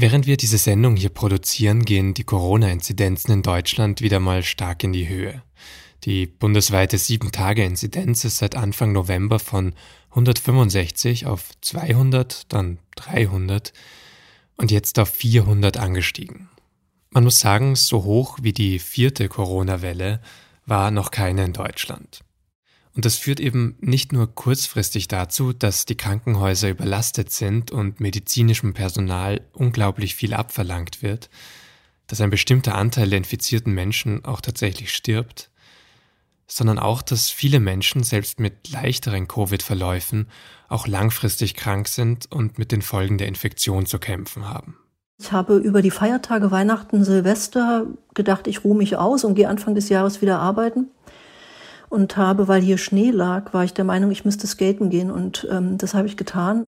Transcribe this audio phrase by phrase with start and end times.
[0.00, 4.92] Während wir diese Sendung hier produzieren, gehen die Corona-Inzidenzen in Deutschland wieder mal stark in
[4.92, 5.42] die Höhe.
[6.04, 9.74] Die bundesweite 7-Tage-Inzidenz ist seit Anfang November von
[10.10, 13.72] 165 auf 200, dann 300
[14.56, 16.48] und jetzt auf 400 angestiegen.
[17.10, 20.20] Man muss sagen, so hoch wie die vierte Corona-Welle
[20.64, 22.20] war noch keine in Deutschland.
[22.98, 28.74] Und das führt eben nicht nur kurzfristig dazu, dass die Krankenhäuser überlastet sind und medizinischem
[28.74, 31.30] Personal unglaublich viel abverlangt wird,
[32.08, 35.48] dass ein bestimmter Anteil der infizierten Menschen auch tatsächlich stirbt,
[36.48, 40.26] sondern auch, dass viele Menschen selbst mit leichteren Covid-Verläufen
[40.68, 44.76] auch langfristig krank sind und mit den Folgen der Infektion zu kämpfen haben.
[45.20, 49.76] Ich habe über die Feiertage Weihnachten, Silvester gedacht, ich ruhe mich aus und gehe Anfang
[49.76, 50.88] des Jahres wieder arbeiten.
[51.88, 55.46] Und habe, weil hier Schnee lag, war ich der Meinung, ich müsste skaten gehen und
[55.50, 56.64] ähm, das habe ich getan.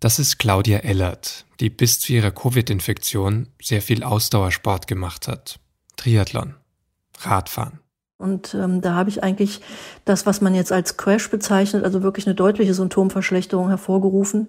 [0.00, 5.60] Das ist Claudia Ellert, die bis zu ihrer Covid-Infektion sehr viel Ausdauersport gemacht hat.
[5.96, 6.54] Triathlon,
[7.18, 7.80] Radfahren.
[8.20, 9.60] Und ähm, da habe ich eigentlich
[10.04, 14.48] das, was man jetzt als Crash bezeichnet, also wirklich eine deutliche Symptomverschlechterung hervorgerufen.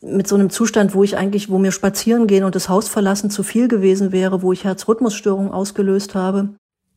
[0.00, 3.28] Mit so einem Zustand, wo ich eigentlich, wo mir spazieren gehen und das Haus verlassen
[3.28, 6.50] zu viel gewesen wäre, wo ich Herzrhythmusstörungen ausgelöst habe.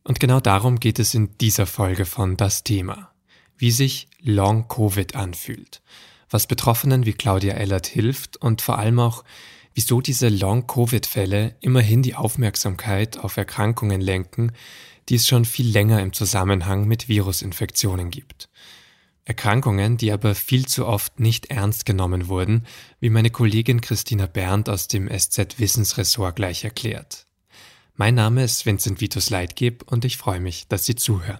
[0.04, 3.10] Und genau darum geht es in dieser Folge von Das Thema.
[3.56, 5.80] Wie sich Long Covid anfühlt.
[6.28, 9.24] Was Betroffenen wie Claudia Ellert hilft und vor allem auch,
[9.72, 14.52] wieso diese Long Covid Fälle immerhin die Aufmerksamkeit auf Erkrankungen lenken,
[15.08, 18.48] die es schon viel länger im Zusammenhang mit Virusinfektionen gibt.
[19.24, 22.66] Erkrankungen, die aber viel zu oft nicht ernst genommen wurden,
[23.00, 27.26] wie meine Kollegin Christina Berndt aus dem SZ Wissensressort gleich erklärt.
[27.96, 31.38] Mein Name ist Vincent Vitus Leitgeb und ich freue mich, dass Sie zuhören.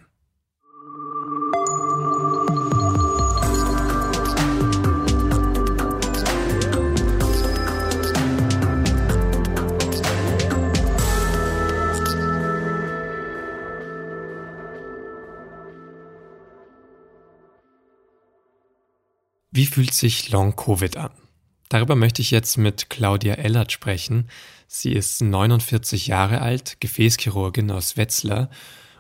[19.51, 21.11] Wie fühlt sich Long Covid an?
[21.69, 24.29] Darüber möchte ich jetzt mit Claudia Ellert sprechen.
[24.77, 28.51] Sie ist 49 Jahre alt, Gefäßchirurgin aus Wetzlar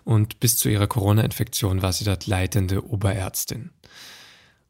[0.04, 3.70] und bis zu ihrer Corona-Infektion war sie dort leitende Oberärztin.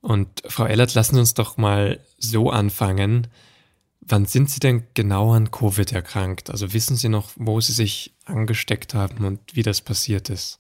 [0.01, 3.27] Und Frau Ellert, lassen Sie uns doch mal so anfangen.
[4.01, 6.49] Wann sind Sie denn genau an Covid erkrankt?
[6.49, 10.59] Also wissen Sie noch, wo Sie sich angesteckt haben und wie das passiert ist?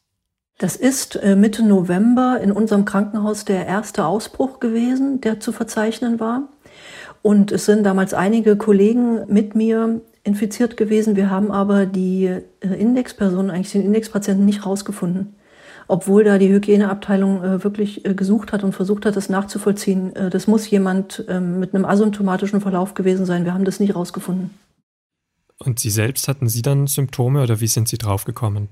[0.59, 6.21] Das ist äh, Mitte November in unserem Krankenhaus der erste Ausbruch gewesen, der zu verzeichnen
[6.21, 6.51] war.
[7.23, 11.17] Und es sind damals einige Kollegen mit mir infiziert gewesen.
[11.17, 15.37] Wir haben aber die äh, Indexpersonen, eigentlich den Indexpatienten nicht rausgefunden.
[15.87, 20.13] Obwohl da die Hygieneabteilung äh, wirklich gesucht hat und versucht hat, das nachzuvollziehen.
[20.31, 23.45] Das muss jemand ähm, mit einem asymptomatischen Verlauf gewesen sein.
[23.45, 24.51] Wir haben das nicht rausgefunden.
[25.59, 28.69] Und Sie selbst hatten Sie dann Symptome oder wie sind Sie draufgekommen?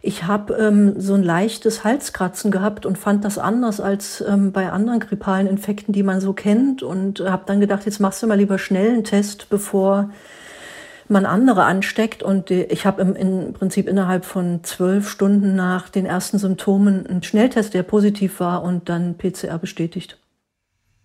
[0.00, 4.70] Ich habe ähm, so ein leichtes Halskratzen gehabt und fand das anders als ähm, bei
[4.70, 6.82] anderen grippalen Infekten, die man so kennt.
[6.82, 10.10] Und habe dann gedacht, jetzt machst du mal lieber schnell einen Test, bevor
[11.10, 12.22] man andere ansteckt.
[12.22, 17.22] Und ich habe im, im Prinzip innerhalb von zwölf Stunden nach den ersten Symptomen einen
[17.22, 20.18] Schnelltest, der positiv war und dann PCR bestätigt.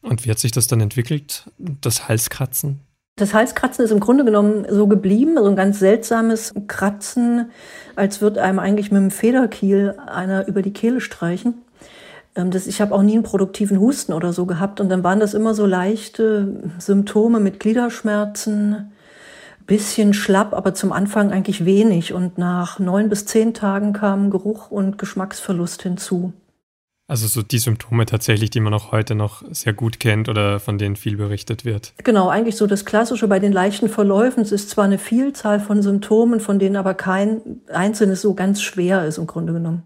[0.01, 2.81] Und wie hat sich das dann entwickelt, das Halskratzen?
[3.15, 7.51] Das Halskratzen ist im Grunde genommen so geblieben, so ein ganz seltsames Kratzen,
[7.95, 11.53] als würde einem eigentlich mit einem Federkiel einer über die Kehle streichen.
[12.35, 15.19] Ähm, das, ich habe auch nie einen produktiven Husten oder so gehabt und dann waren
[15.19, 18.91] das immer so leichte Symptome mit Gliederschmerzen,
[19.65, 24.71] bisschen schlapp, aber zum Anfang eigentlich wenig und nach neun bis zehn Tagen kamen Geruch
[24.71, 26.33] und Geschmacksverlust hinzu.
[27.07, 30.77] Also so die Symptome tatsächlich, die man auch heute noch sehr gut kennt oder von
[30.77, 31.93] denen viel berichtet wird.
[32.03, 34.41] Genau, eigentlich so das Klassische bei den leichten Verläufen.
[34.41, 37.41] Es ist zwar eine Vielzahl von Symptomen, von denen aber kein
[37.71, 39.83] einzelnes so ganz schwer ist im Grunde genommen.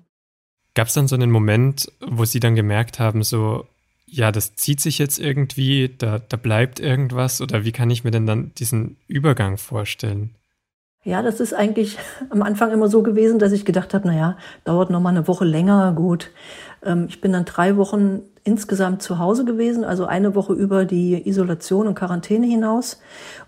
[0.75, 3.65] Gab es dann so einen Moment, wo Sie dann gemerkt haben, so,
[4.09, 8.11] ja, das zieht sich jetzt irgendwie, da, da bleibt irgendwas oder wie kann ich mir
[8.11, 10.33] denn dann diesen Übergang vorstellen?
[11.03, 11.97] Ja, das ist eigentlich
[12.29, 15.45] am Anfang immer so gewesen, dass ich gedacht habe, naja, dauert noch mal eine Woche
[15.45, 16.31] länger, gut.
[16.83, 21.27] Ähm, ich bin dann drei Wochen insgesamt zu Hause gewesen, also eine Woche über die
[21.27, 22.99] Isolation und Quarantäne hinaus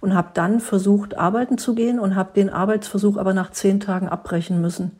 [0.01, 4.09] und habe dann versucht, arbeiten zu gehen und habe den Arbeitsversuch aber nach zehn Tagen
[4.09, 4.91] abbrechen müssen,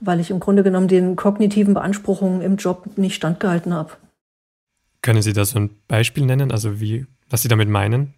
[0.00, 3.92] weil ich im Grunde genommen den kognitiven Beanspruchungen im Job nicht standgehalten habe.
[5.02, 8.14] Können Sie da so ein Beispiel nennen, also wie, was Sie damit meinen?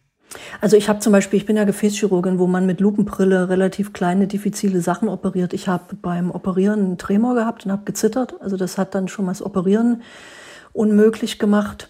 [0.60, 4.26] Also ich habe zum Beispiel, ich bin ja Gefäßchirurgin, wo man mit Lupenbrille relativ kleine,
[4.26, 5.52] diffizile Sachen operiert.
[5.52, 8.34] Ich habe beim Operieren einen Tremor gehabt und habe gezittert.
[8.40, 10.02] Also das hat dann schon mal das Operieren
[10.72, 11.88] unmöglich gemacht.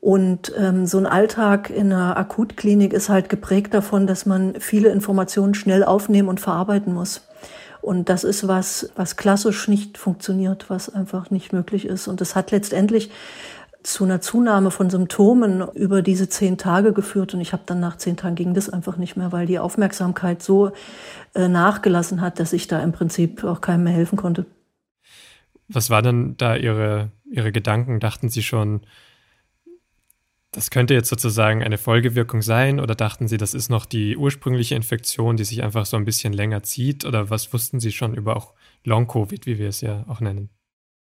[0.00, 4.88] Und ähm, so ein Alltag in einer Akutklinik ist halt geprägt davon, dass man viele
[4.90, 7.28] Informationen schnell aufnehmen und verarbeiten muss.
[7.80, 12.08] Und das ist was, was klassisch nicht funktioniert, was einfach nicht möglich ist.
[12.08, 13.10] Und das hat letztendlich
[13.82, 17.34] zu einer Zunahme von Symptomen über diese zehn Tage geführt.
[17.34, 20.42] Und ich habe dann nach zehn Tagen ging das einfach nicht mehr, weil die Aufmerksamkeit
[20.42, 20.72] so
[21.34, 24.46] äh, nachgelassen hat, dass ich da im Prinzip auch keinem mehr helfen konnte.
[25.68, 28.00] Was war denn da Ihre, Ihre Gedanken?
[28.00, 28.82] Dachten Sie schon,
[30.50, 34.74] das könnte jetzt sozusagen eine Folgewirkung sein oder dachten Sie, das ist noch die ursprüngliche
[34.74, 37.06] Infektion, die sich einfach so ein bisschen länger zieht?
[37.06, 38.52] Oder was wussten Sie schon über auch
[38.84, 40.50] Long-Covid, wie wir es ja auch nennen?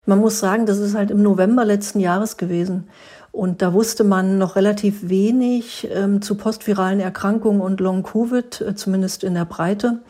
[0.06, 2.88] Man muss sagen, das ist halt im November letzten Jahres gewesen.
[3.32, 9.22] Und da wusste man noch relativ wenig ähm, zu postviralen Erkrankungen und Long-Covid, äh, zumindest
[9.22, 10.00] in der Breite.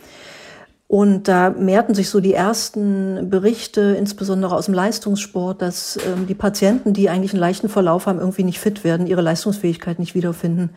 [0.90, 6.34] Und da mehrten sich so die ersten Berichte, insbesondere aus dem Leistungssport, dass ähm, die
[6.34, 10.70] Patienten, die eigentlich einen leichten Verlauf haben, irgendwie nicht fit werden, ihre Leistungsfähigkeit nicht wiederfinden.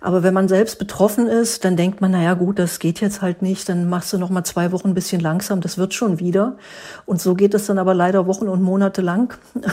[0.00, 3.22] Aber wenn man selbst betroffen ist, dann denkt man, na ja, gut, das geht jetzt
[3.22, 6.20] halt nicht, dann machst du noch mal zwei Wochen ein bisschen langsam, das wird schon
[6.20, 6.58] wieder.
[7.04, 9.36] Und so geht es dann aber leider Wochen und Monate lang.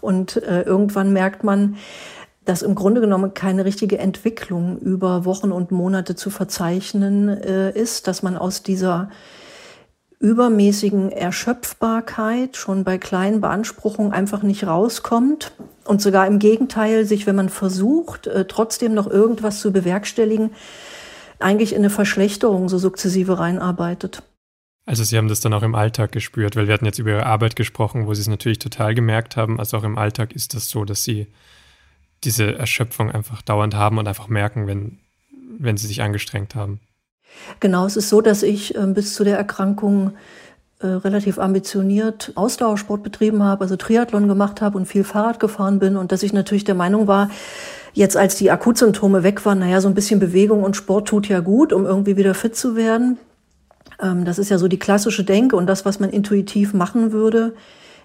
[0.00, 1.76] Und äh, irgendwann merkt man,
[2.46, 8.06] dass im Grunde genommen keine richtige Entwicklung über Wochen und Monate zu verzeichnen äh, ist,
[8.06, 9.10] dass man aus dieser
[10.18, 15.52] übermäßigen Erschöpfbarkeit schon bei kleinen Beanspruchungen einfach nicht rauskommt
[15.84, 20.50] und sogar im Gegenteil sich, wenn man versucht, äh, trotzdem noch irgendwas zu bewerkstelligen,
[21.40, 24.22] eigentlich in eine Verschlechterung so sukzessive reinarbeitet.
[24.86, 27.26] Also Sie haben das dann auch im Alltag gespürt, weil wir hatten jetzt über Ihre
[27.26, 29.58] Arbeit gesprochen, wo Sie es natürlich total gemerkt haben.
[29.58, 31.26] Also auch im Alltag ist das so, dass Sie
[32.26, 34.98] diese Erschöpfung einfach dauernd haben und einfach merken, wenn,
[35.58, 36.80] wenn sie sich angestrengt haben.
[37.60, 40.12] Genau, es ist so, dass ich äh, bis zu der Erkrankung
[40.80, 45.96] äh, relativ ambitioniert Ausdauersport betrieben habe, also Triathlon gemacht habe und viel Fahrrad gefahren bin
[45.96, 47.30] und dass ich natürlich der Meinung war,
[47.94, 51.40] jetzt als die Akutsymptome weg waren, naja, so ein bisschen Bewegung und Sport tut ja
[51.40, 53.18] gut, um irgendwie wieder fit zu werden.
[54.02, 57.54] Ähm, das ist ja so die klassische Denke und das, was man intuitiv machen würde.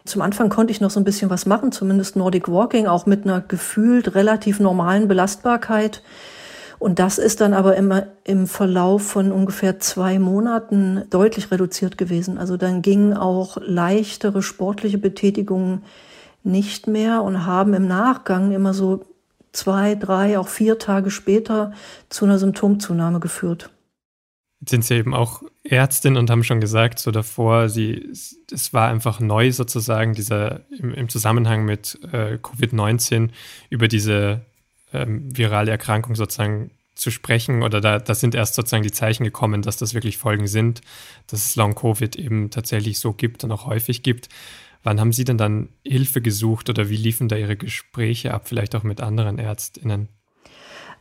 [0.06, 3.24] Zum Anfang konnte ich noch so ein bisschen was machen, zumindest Nordic Walking, auch mit
[3.24, 6.02] einer gefühlt relativ normalen Belastbarkeit.
[6.80, 12.40] Und das ist dann aber immer im Verlauf von ungefähr zwei Monaten deutlich reduziert gewesen.
[12.40, 15.84] Also dann gingen auch leichtere sportliche Betätigungen
[16.44, 19.06] nicht mehr und haben im Nachgang immer so
[19.52, 21.74] zwei, drei, auch vier Tage später
[22.10, 23.70] zu einer Symptomzunahme geführt.
[24.62, 28.90] Jetzt sind Sie eben auch Ärztin und haben schon gesagt, so davor, sie, es war
[28.90, 33.30] einfach neu sozusagen, dieser im, im Zusammenhang mit äh, Covid-19
[33.70, 34.42] über diese
[34.92, 39.62] ähm, virale Erkrankung sozusagen zu sprechen oder da, da sind erst sozusagen die Zeichen gekommen,
[39.62, 40.82] dass das wirklich Folgen sind,
[41.28, 44.30] dass es Long-Covid eben tatsächlich so gibt und auch häufig gibt.
[44.84, 48.76] Wann haben Sie denn dann Hilfe gesucht oder wie liefen da Ihre Gespräche ab, vielleicht
[48.76, 50.10] auch mit anderen ÄrztInnen?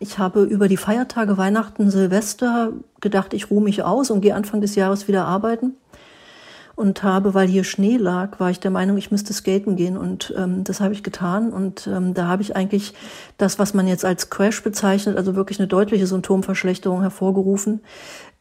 [0.03, 4.63] Ich habe über die Feiertage Weihnachten, Silvester gedacht, ich ruhe mich aus und gehe Anfang
[4.63, 5.75] des Jahres wieder arbeiten.
[6.75, 9.99] Und habe, weil hier Schnee lag, war ich der Meinung, ich müsste skaten gehen.
[9.99, 11.53] Und ähm, das habe ich getan.
[11.53, 12.95] Und ähm, da habe ich eigentlich
[13.37, 17.83] das, was man jetzt als Crash bezeichnet, also wirklich eine deutliche Symptomverschlechterung hervorgerufen.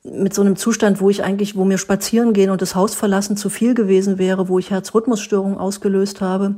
[0.04, 3.36] Mit so einem Zustand, wo ich eigentlich, wo mir spazieren gehen und das Haus verlassen
[3.36, 6.56] zu viel gewesen wäre, wo ich Herzrhythmusstörungen ausgelöst habe.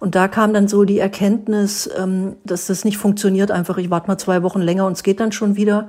[0.00, 3.50] Und da kam dann so die Erkenntnis, ähm, dass das nicht funktioniert.
[3.50, 5.88] Einfach, ich warte mal zwei Wochen länger und es geht dann schon wieder.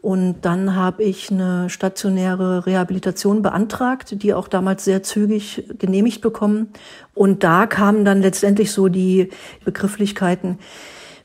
[0.00, 6.68] Und dann habe ich eine stationäre Rehabilitation beantragt, die auch damals sehr zügig genehmigt bekommen.
[7.14, 9.30] Und da kamen dann letztendlich so die
[9.64, 10.58] Begrifflichkeiten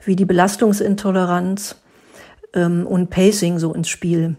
[0.03, 1.75] wie die Belastungsintoleranz
[2.53, 4.35] ähm, und Pacing so ins Spiel.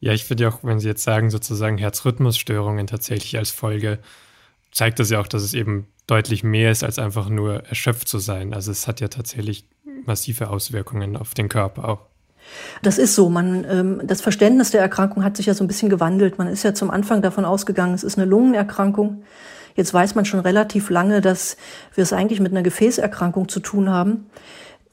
[0.00, 3.98] Ja, ich finde auch, wenn Sie jetzt sagen, sozusagen Herzrhythmusstörungen tatsächlich als Folge,
[4.70, 8.18] zeigt das ja auch, dass es eben deutlich mehr ist, als einfach nur erschöpft zu
[8.18, 8.54] sein.
[8.54, 9.68] Also es hat ja tatsächlich
[10.04, 12.00] massive Auswirkungen auf den Körper auch.
[12.82, 13.28] Das ist so.
[13.28, 16.38] Man, ähm, das Verständnis der Erkrankung hat sich ja so ein bisschen gewandelt.
[16.38, 19.24] Man ist ja zum Anfang davon ausgegangen, es ist eine Lungenerkrankung.
[19.74, 21.56] Jetzt weiß man schon relativ lange, dass
[21.94, 24.26] wir es eigentlich mit einer Gefäßerkrankung zu tun haben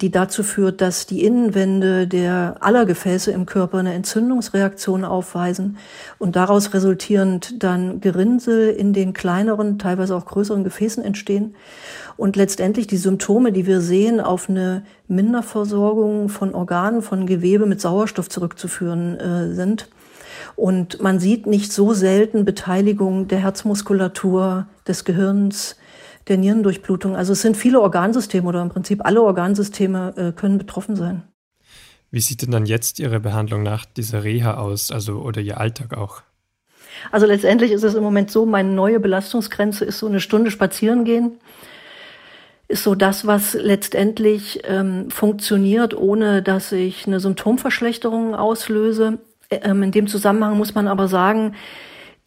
[0.02, 5.78] die dazu führt, dass die Innenwände der aller Gefäße im Körper eine Entzündungsreaktion aufweisen
[6.20, 11.56] und daraus resultierend dann Gerinnsel in den kleineren, teilweise auch größeren Gefäßen entstehen
[12.18, 17.82] und letztendlich die Symptome, die wir sehen, auf eine Minderversorgung von Organen, von Gewebe mit
[17.82, 19.90] Sauerstoff zurückzuführen äh, sind.
[20.56, 25.78] Und man sieht nicht so selten Beteiligung der Herzmuskulatur, des Gehirns,
[26.28, 27.16] der Nierendurchblutung.
[27.16, 31.24] Also es sind viele Organsysteme oder im Prinzip alle Organsysteme äh, können betroffen sein.
[32.12, 35.98] Wie sieht denn dann jetzt Ihre Behandlung nach dieser Reha aus, also oder Ihr Alltag
[35.98, 36.22] auch?
[37.12, 41.06] Also letztendlich ist es im Moment so, meine neue Belastungsgrenze ist so eine Stunde spazieren
[41.06, 41.40] gehen.
[42.68, 49.20] ist so das, was letztendlich ähm, funktioniert, ohne dass ich eine Symptomverschlechterung auslöse.
[49.50, 51.56] Ähm, in dem Zusammenhang muss man aber sagen,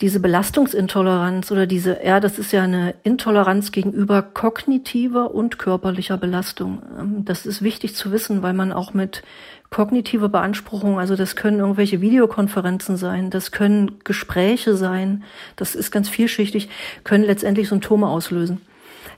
[0.00, 6.82] diese Belastungsintoleranz oder diese, ja, das ist ja eine Intoleranz gegenüber kognitiver und körperlicher Belastung.
[6.98, 9.22] Ähm, das ist wichtig zu wissen, weil man auch mit
[9.70, 15.24] kognitiver Beanspruchung, also das können irgendwelche Videokonferenzen sein, das können Gespräche sein,
[15.56, 16.68] das ist ganz vielschichtig,
[17.02, 18.60] können letztendlich Symptome auslösen.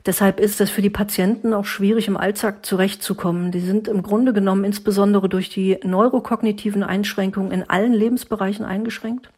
[0.07, 3.51] Deshalb ist das für die Patienten auch schwierig, im Alltag zurechtzukommen.
[3.51, 9.29] Die sind im Grunde genommen insbesondere durch die neurokognitiven Einschränkungen in allen Lebensbereichen eingeschränkt.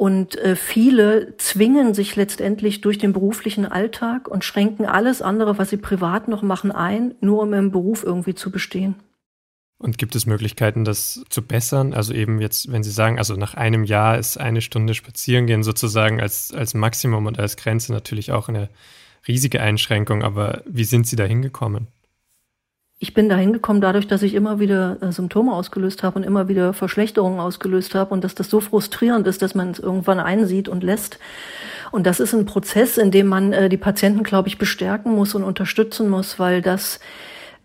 [0.00, 5.68] Und äh, viele zwingen sich letztendlich durch den beruflichen Alltag und schränken alles andere, was
[5.68, 8.94] sie privat noch machen, ein, nur um im Beruf irgendwie zu bestehen.
[9.76, 11.92] Und gibt es Möglichkeiten, das zu bessern?
[11.92, 15.62] Also eben jetzt, wenn Sie sagen, also nach einem Jahr ist eine Stunde spazieren gehen
[15.62, 18.70] sozusagen als, als Maximum und als Grenze natürlich auch eine
[19.28, 21.88] riesige Einschränkung, aber wie sind Sie da hingekommen?
[23.02, 26.48] Ich bin da hingekommen dadurch, dass ich immer wieder äh, Symptome ausgelöst habe und immer
[26.48, 30.68] wieder Verschlechterungen ausgelöst habe und dass das so frustrierend ist, dass man es irgendwann einsieht
[30.68, 31.18] und lässt.
[31.92, 35.34] Und das ist ein Prozess, in dem man äh, die Patienten, glaube ich, bestärken muss
[35.34, 37.00] und unterstützen muss, weil das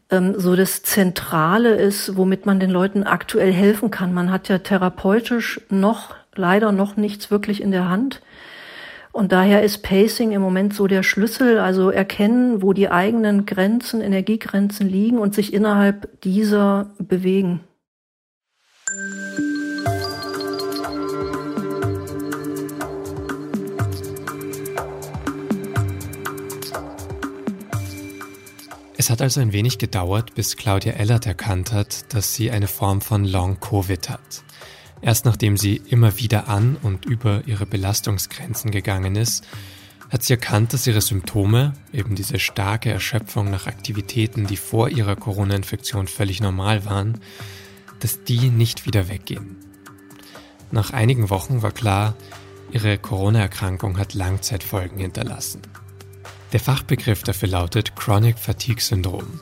[0.09, 4.13] ähm, so das Zentrale ist, womit man den Leuten aktuell helfen kann.
[4.13, 8.21] Man hat ja therapeutisch noch leider noch nichts wirklich in der Hand.
[9.15, 14.01] Und daher ist Pacing im Moment so der Schlüssel, also erkennen, wo die eigenen Grenzen,
[14.01, 17.61] Energiegrenzen liegen und sich innerhalb dieser bewegen.
[28.97, 32.99] Es hat also ein wenig gedauert, bis Claudia Ellert erkannt hat, dass sie eine Form
[32.99, 34.43] von Long-Covid hat.
[35.01, 39.45] Erst nachdem sie immer wieder an und über ihre Belastungsgrenzen gegangen ist,
[40.09, 45.15] hat sie erkannt, dass ihre Symptome, eben diese starke Erschöpfung nach Aktivitäten, die vor ihrer
[45.15, 47.19] Corona-Infektion völlig normal waren,
[47.99, 49.57] dass die nicht wieder weggehen.
[50.71, 52.15] Nach einigen Wochen war klar,
[52.71, 55.61] ihre Corona-Erkrankung hat Langzeitfolgen hinterlassen.
[56.53, 59.39] Der Fachbegriff dafür lautet Chronic Fatigue Syndrom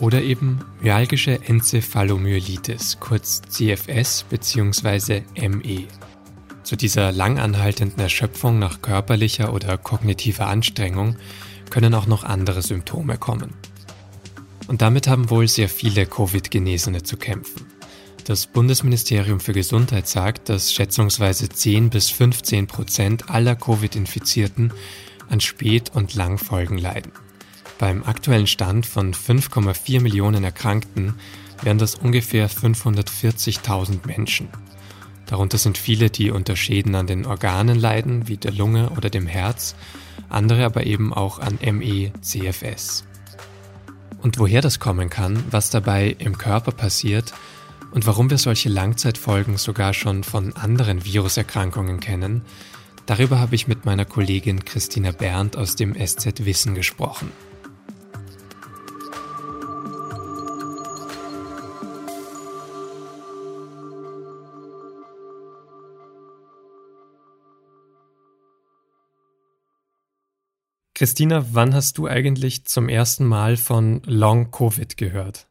[0.00, 5.22] oder eben myalgische Enzephalomyelitis, kurz CFS bzw.
[5.48, 5.84] ME.
[6.62, 11.16] Zu dieser langanhaltenden Erschöpfung nach körperlicher oder kognitiver Anstrengung
[11.70, 13.54] können auch noch andere Symptome kommen.
[14.66, 17.66] Und damit haben wohl sehr viele Covid-Genesene zu kämpfen.
[18.24, 24.74] Das Bundesministerium für Gesundheit sagt, dass schätzungsweise 10 bis 15 Prozent aller Covid-Infizierten
[25.30, 27.12] an Spät- und Langfolgen leiden.
[27.78, 31.14] Beim aktuellen Stand von 5,4 Millionen Erkrankten
[31.62, 34.48] wären das ungefähr 540.000 Menschen.
[35.26, 39.26] Darunter sind viele, die unter Schäden an den Organen leiden, wie der Lunge oder dem
[39.26, 39.76] Herz,
[40.28, 43.04] andere aber eben auch an ME, CFS.
[44.22, 47.32] Und woher das kommen kann, was dabei im Körper passiert
[47.92, 52.42] und warum wir solche Langzeitfolgen sogar schon von anderen Viruserkrankungen kennen,
[53.06, 57.30] darüber habe ich mit meiner Kollegin Christina Berndt aus dem SZ Wissen gesprochen.
[70.98, 75.47] Christina, wann hast du eigentlich zum ersten Mal von Long Covid gehört?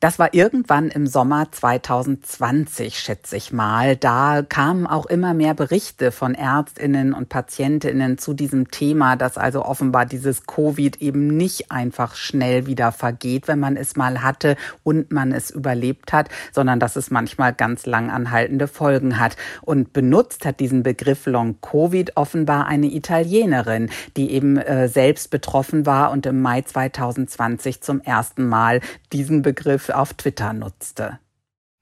[0.00, 3.96] Das war irgendwann im Sommer 2020, schätze ich mal.
[3.96, 9.64] Da kamen auch immer mehr Berichte von Ärztinnen und Patientinnen zu diesem Thema, dass also
[9.64, 15.10] offenbar dieses Covid eben nicht einfach schnell wieder vergeht, wenn man es mal hatte und
[15.10, 19.36] man es überlebt hat, sondern dass es manchmal ganz lang anhaltende Folgen hat.
[19.62, 25.86] Und benutzt hat diesen Begriff Long Covid offenbar eine Italienerin, die eben äh, selbst betroffen
[25.86, 28.80] war und im Mai 2020 zum ersten Mal
[29.12, 31.18] diesen Begriff auf Twitter nutzte.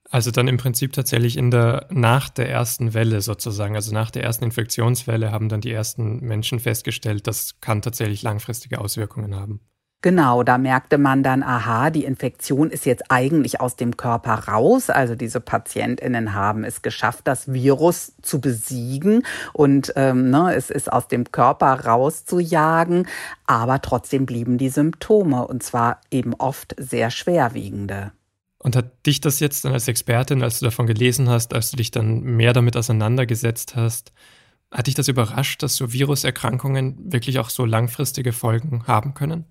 [0.09, 4.23] Also dann im Prinzip tatsächlich in der, nach der ersten Welle sozusagen, also nach der
[4.23, 9.59] ersten Infektionswelle haben dann die ersten Menschen festgestellt, das kann tatsächlich langfristige Auswirkungen haben.
[10.07, 14.89] Genau, da merkte man dann, aha, die Infektion ist jetzt eigentlich aus dem Körper raus.
[14.89, 20.89] Also diese Patientinnen haben es geschafft, das Virus zu besiegen und ähm, ne, es ist
[20.89, 23.05] aus dem Körper rauszujagen.
[23.47, 28.13] Aber trotzdem blieben die Symptome und zwar eben oft sehr schwerwiegende.
[28.59, 31.75] Und hat dich das jetzt dann als Expertin, als du davon gelesen hast, als du
[31.75, 34.13] dich dann mehr damit auseinandergesetzt hast,
[34.69, 39.45] Hat dich das überrascht, dass so Viruserkrankungen wirklich auch so langfristige Folgen haben können?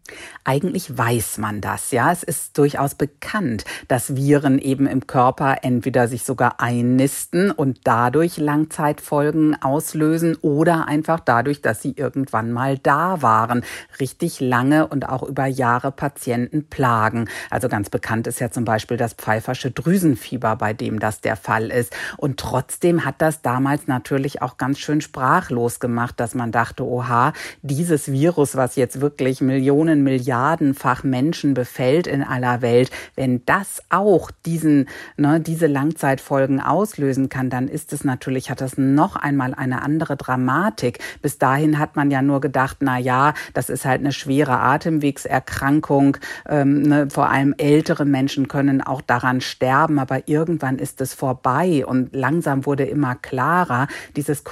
[0.45, 2.13] Eigentlich weiß man das, ja.
[2.13, 8.37] Es ist durchaus bekannt, dass Viren eben im Körper entweder sich sogar einnisten und dadurch
[8.37, 13.65] Langzeitfolgen auslösen oder einfach dadurch, dass sie irgendwann mal da waren,
[13.99, 17.31] richtig lange und auch über Jahre Patienten plagen.
[17.49, 21.71] Also ganz bekannt ist ja zum Beispiel das pfeifersche Drüsenfieber, bei dem das der Fall
[21.71, 21.97] ist.
[22.19, 27.33] Und trotzdem hat das damals natürlich auch ganz schön sprachlos gemacht, dass man dachte, oha,
[27.63, 34.31] dieses Virus, was jetzt wirklich Millionen, Milliardenfach Menschen befällt in aller Welt, wenn das auch
[34.45, 39.83] diesen, ne, diese Langzeitfolgen auslösen kann, dann ist es natürlich, hat das noch einmal eine
[39.83, 40.99] andere Dramatik.
[41.23, 46.17] Bis dahin hat man ja nur gedacht, na ja, das ist halt eine schwere Atemwegserkrankung.
[46.49, 51.87] Ähm, ne, vor allem ältere Menschen können auch daran sterben, aber irgendwann ist es vorbei
[51.87, 53.87] und langsam wurde immer klarer,
[54.17, 54.43] dieses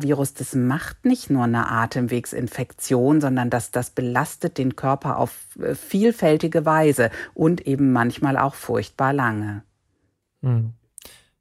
[0.00, 5.74] Coronavirus, das macht nicht nur eine Atemwegsinfektion, sondern das, das belastet den Körper auf äh,
[5.74, 9.62] vielfältige Weise und eben manchmal auch furchtbar lange.
[10.42, 10.72] Hm.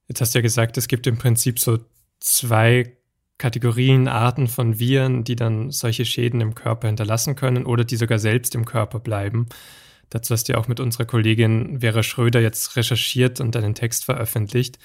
[0.08, 1.80] Jetzt hast du ja gesagt, es gibt im Prinzip so
[2.20, 2.96] zwei
[3.38, 8.20] Kategorien, Arten von Viren, die dann solche Schäden im Körper hinterlassen können oder die sogar
[8.20, 9.48] selbst im Körper bleiben.
[10.10, 14.06] Dazu hast du ja auch mit unserer Kollegin Vera Schröder jetzt recherchiert und einen Text
[14.06, 14.80] veröffentlicht.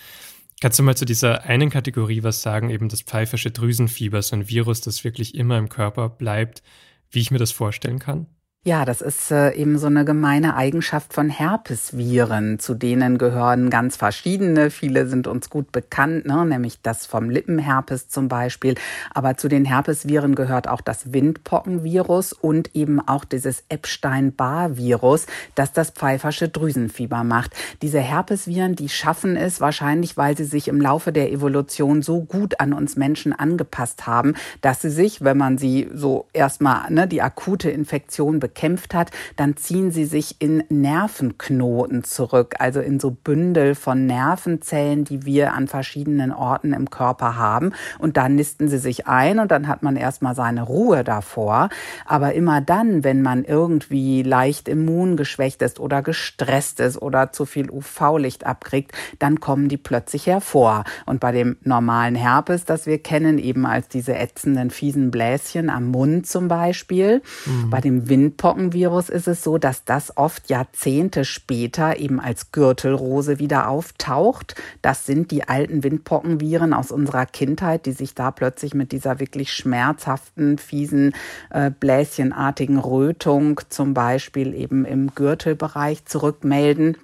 [0.60, 4.48] Kannst du mal zu dieser einen Kategorie was sagen, eben das pfeifersche Drüsenfieber, so ein
[4.48, 6.62] Virus, das wirklich immer im Körper bleibt,
[7.10, 8.26] wie ich mir das vorstellen kann?
[8.66, 12.58] Ja, das ist äh, eben so eine gemeine Eigenschaft von Herpesviren.
[12.58, 14.70] Zu denen gehören ganz verschiedene.
[14.70, 16.46] Viele sind uns gut bekannt, ne?
[16.46, 18.76] nämlich das vom Lippenherpes zum Beispiel.
[19.12, 25.90] Aber zu den Herpesviren gehört auch das Windpockenvirus und eben auch dieses Epstein-Barr-Virus, das das
[25.90, 27.50] pfeifersche Drüsenfieber macht.
[27.82, 32.60] Diese Herpesviren, die schaffen es wahrscheinlich, weil sie sich im Laufe der Evolution so gut
[32.60, 37.20] an uns Menschen angepasst haben, dass sie sich, wenn man sie so erstmal ne, die
[37.20, 43.74] akute Infektion bekämpft hat, dann ziehen sie sich in Nervenknoten zurück, also in so Bündel
[43.74, 47.72] von Nervenzellen, die wir an verschiedenen Orten im Körper haben.
[47.98, 51.68] Und dann nisten sie sich ein und dann hat man erstmal seine Ruhe davor.
[52.06, 57.70] Aber immer dann, wenn man irgendwie leicht immungeschwächt ist oder gestresst ist oder zu viel
[57.70, 60.84] UV-Licht abkriegt, dann kommen die plötzlich hervor.
[61.06, 65.90] Und bei dem normalen Herpes, das wir kennen, eben als diese ätzenden, fiesen Bläschen am
[65.90, 67.70] Mund zum Beispiel, mhm.
[67.70, 73.38] bei dem Windpocken Pockenvirus ist es so, dass das oft Jahrzehnte später eben als Gürtelrose
[73.38, 74.54] wieder auftaucht.
[74.82, 79.50] Das sind die alten Windpockenviren aus unserer Kindheit, die sich da plötzlich mit dieser wirklich
[79.54, 81.14] schmerzhaften, fiesen,
[81.48, 86.98] äh, bläschenartigen Rötung zum Beispiel eben im Gürtelbereich zurückmelden.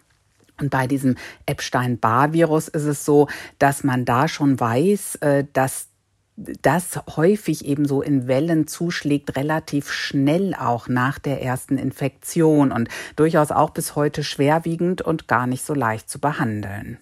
[0.61, 5.90] Und bei diesem Epstein-Barr-Virus ist es so, dass man da schon weiß, äh, dass
[6.63, 12.89] das häufig eben so in Wellen zuschlägt, relativ schnell auch nach der ersten Infektion und
[13.17, 16.99] durchaus auch bis heute schwerwiegend und gar nicht so leicht zu behandeln.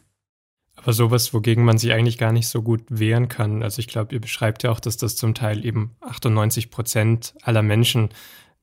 [0.76, 3.62] Aber sowas, wogegen man sich eigentlich gar nicht so gut wehren kann.
[3.62, 7.62] Also ich glaube, ihr beschreibt ja auch, dass das zum Teil eben 98 Prozent aller
[7.62, 8.10] Menschen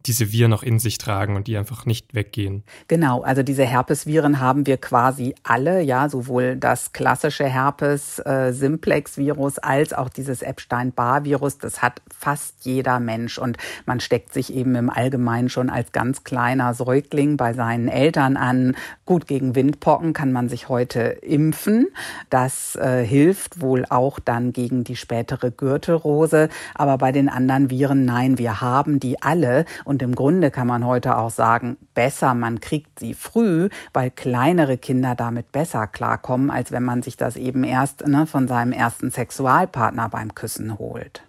[0.08, 2.64] diese Viren noch in sich tragen und die einfach nicht weggehen.
[2.88, 9.18] Genau, also diese Herpesviren haben wir quasi alle, ja, sowohl das klassische Herpes äh, Simplex
[9.18, 14.54] Virus als auch dieses Epstein-Barr Virus, das hat fast jeder Mensch und man steckt sich
[14.54, 18.76] eben im Allgemeinen schon als ganz kleiner Säugling bei seinen Eltern an.
[19.06, 21.88] Gut, gegen Windpocken kann man sich heute impfen.
[22.30, 28.06] Das äh, hilft wohl auch dann gegen die spätere Gürtelrose, aber bei den anderen Viren
[28.06, 32.34] nein, wir haben die alle und und im Grunde kann man heute auch sagen, besser,
[32.34, 37.38] man kriegt sie früh, weil kleinere Kinder damit besser klarkommen, als wenn man sich das
[37.38, 41.24] eben erst ne, von seinem ersten Sexualpartner beim Küssen holt.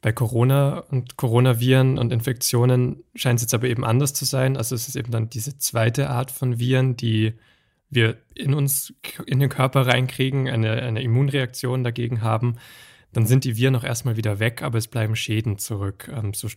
[0.00, 4.56] Bei Corona und Coronaviren und Infektionen scheint es jetzt aber eben anders zu sein.
[4.56, 7.34] Also es ist eben dann diese zweite Art von Viren, die
[7.90, 8.94] wir in uns,
[9.26, 12.56] in den Körper reinkriegen, eine, eine Immunreaktion dagegen haben.
[13.12, 16.10] Dann sind die Viren auch erstmal wieder weg, aber es bleiben Schäden zurück.
[16.10, 16.48] Ähm, so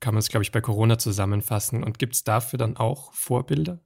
[0.00, 1.82] kann man es, glaube ich, bei Corona zusammenfassen.
[1.84, 3.80] Und gibt es dafür dann auch Vorbilder?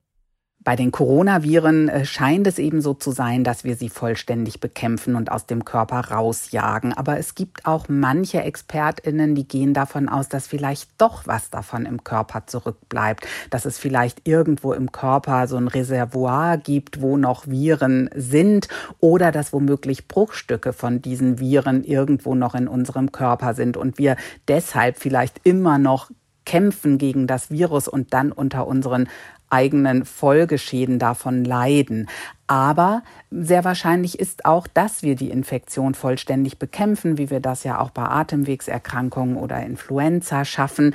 [0.62, 5.16] Bei den Coronaviren äh, scheint es eben so zu sein, dass wir sie vollständig bekämpfen
[5.16, 6.92] und aus dem Körper rausjagen.
[6.92, 11.86] Aber es gibt auch manche Expertinnen, die gehen davon aus, dass vielleicht doch was davon
[11.86, 17.46] im Körper zurückbleibt, dass es vielleicht irgendwo im Körper so ein Reservoir gibt, wo noch
[17.46, 18.68] Viren sind.
[18.98, 23.78] Oder dass womöglich Bruchstücke von diesen Viren irgendwo noch in unserem Körper sind.
[23.78, 26.10] Und wir deshalb vielleicht immer noch
[26.44, 29.08] kämpfen gegen das Virus und dann unter unseren
[29.50, 32.08] eigenen Folgeschäden davon leiden.
[32.46, 37.78] Aber sehr wahrscheinlich ist auch, dass wir die Infektion vollständig bekämpfen, wie wir das ja
[37.78, 40.94] auch bei Atemwegserkrankungen oder Influenza schaffen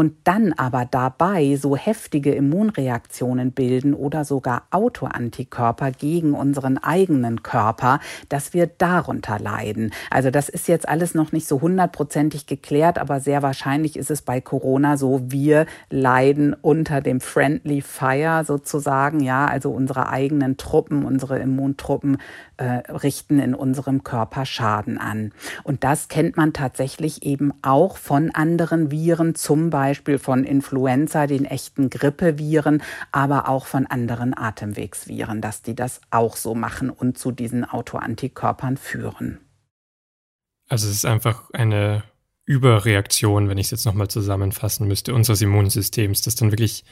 [0.00, 8.00] und dann aber dabei so heftige Immunreaktionen bilden oder sogar Autoantikörper gegen unseren eigenen Körper,
[8.30, 9.92] dass wir darunter leiden.
[10.10, 14.22] Also das ist jetzt alles noch nicht so hundertprozentig geklärt, aber sehr wahrscheinlich ist es
[14.22, 21.04] bei Corona so, wir leiden unter dem Friendly Fire sozusagen, ja, also unsere eigenen Truppen,
[21.04, 22.16] unsere Immuntruppen
[22.56, 25.32] äh, richten in unserem Körper Schaden an.
[25.62, 31.26] Und das kennt man tatsächlich eben auch von anderen Viren, zum Beispiel Beispiel von Influenza,
[31.26, 37.18] den echten Grippeviren, aber auch von anderen Atemwegsviren, dass die das auch so machen und
[37.18, 39.40] zu diesen Autoantikörpern führen.
[40.68, 42.04] Also es ist einfach eine
[42.46, 46.84] Überreaktion, wenn ich es jetzt nochmal zusammenfassen müsste, unseres Immunsystems, das dann wirklich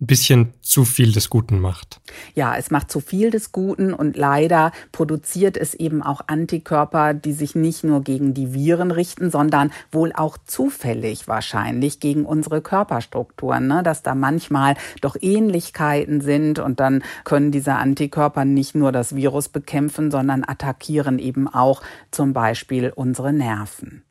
[0.00, 2.00] ein bisschen zu viel des Guten macht.
[2.34, 7.32] Ja, es macht zu viel des Guten und leider produziert es eben auch Antikörper, die
[7.32, 13.68] sich nicht nur gegen die Viren richten, sondern wohl auch zufällig wahrscheinlich gegen unsere Körperstrukturen,
[13.68, 13.82] ne?
[13.84, 19.48] dass da manchmal doch Ähnlichkeiten sind und dann können diese Antikörper nicht nur das Virus
[19.48, 24.02] bekämpfen, sondern attackieren eben auch zum Beispiel unsere Nerven.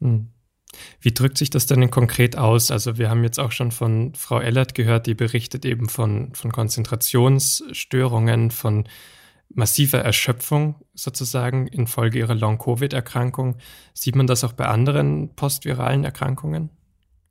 [0.00, 0.28] Hm.
[1.00, 2.70] Wie drückt sich das denn konkret aus?
[2.70, 6.52] Also wir haben jetzt auch schon von Frau Ellert gehört, die berichtet eben von, von
[6.52, 8.84] Konzentrationsstörungen, von
[9.48, 13.56] massiver Erschöpfung sozusagen infolge ihrer Long-Covid-Erkrankung.
[13.94, 16.70] Sieht man das auch bei anderen postviralen Erkrankungen?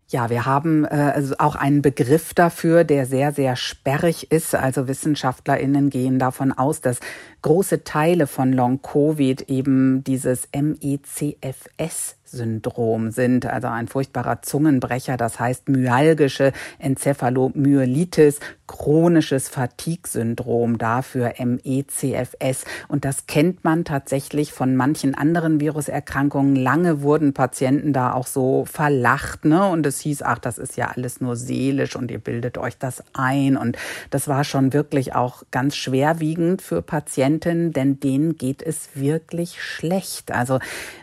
[0.10, 4.56] Ja, wir haben äh, also auch einen Begriff dafür, der sehr, sehr sperrig ist.
[4.56, 7.02] Also WissenschaftlerInnen gehen davon aus, dass
[7.42, 15.70] große Teile von Long-Covid eben dieses MECFS Syndrom sind, also ein furchtbarer Zungenbrecher, das heißt
[15.70, 22.66] myalgische Enzephalomyelitis, chronisches Fatigue-Syndrom, dafür MECFS.
[22.88, 26.56] Und das kennt man tatsächlich von manchen anderen Viruserkrankungen.
[26.56, 29.68] Lange wurden Patienten da auch so verlacht, ne?
[29.68, 33.04] Und es hieß, ach, das ist ja alles nur seelisch und ihr bildet euch das
[33.14, 33.58] ein.
[33.58, 33.78] Und
[34.10, 40.32] das war schon wirklich auch ganz schwerwiegend für Patienten, denn denen geht es wirklich schlecht.
[40.32, 40.60] Also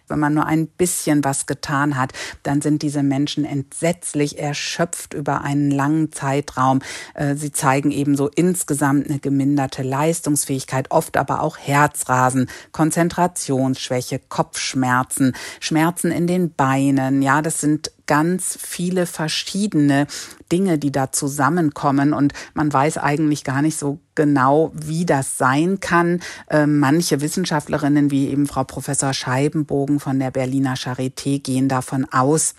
[0.08, 2.12] wenn man nur ein bisschen was getan hat,
[2.42, 6.80] dann sind diese Menschen entsetzlich erschöpft über einen langen Zeitraum.
[7.14, 16.10] Äh, sie zeigen ebenso insgesamt eine geminderte Leistungsfähigkeit, oft aber auch Herzrasen, Konzentrationsschwäche, Kopfschmerzen, Schmerzen
[16.10, 17.22] in den Beinen.
[17.22, 20.06] Ja, das sind ganz viele verschiedene
[20.52, 25.80] Dinge, die da zusammenkommen und man weiß eigentlich gar nicht so genau, wie das sein
[25.80, 26.20] kann.
[26.50, 32.54] Ähm, manche Wissenschaftlerinnen, wie eben Frau Professor Scheibenbogen von der Berliner Charité, gehen davon aus,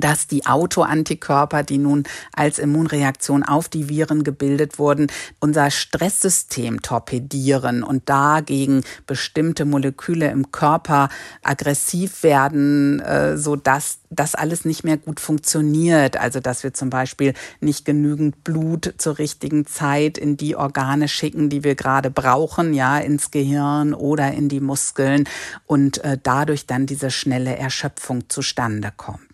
[0.00, 5.08] dass die Autoantikörper, die nun als Immunreaktion auf die Viren gebildet wurden,
[5.40, 11.08] unser Stresssystem torpedieren und dagegen bestimmte Moleküle im Körper
[11.42, 16.16] aggressiv werden, äh, so dass das alles nicht mehr gut funktioniert.
[16.16, 21.48] Also, dass wir zum Beispiel nicht genügend Blut zur richtigen Zeit in die Organe schicken,
[21.48, 25.28] die wir gerade brauchen, ja, ins Gehirn oder in die Muskeln
[25.66, 29.25] und äh, dadurch dann diese schnelle Erschöpfung zustande kommt.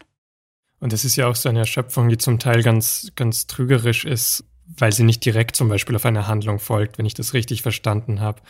[0.83, 4.45] Und es ist ja auch so eine Erschöpfung, die zum Teil ganz, ganz trügerisch ist,
[4.67, 8.21] weil sie nicht direkt zum Beispiel auf eine Handlung folgt, wenn ich das richtig verstanden
[8.21, 8.43] habe.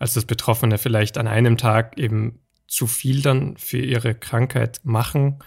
[0.00, 5.38] Als das Betroffene vielleicht an einem Tag eben zu viel dann für ihre Krankheit machen,